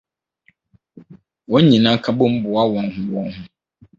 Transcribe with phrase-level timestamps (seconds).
[1.49, 3.41] Wɔn nyinaa ka bom boa wɔn ho wɔn ho.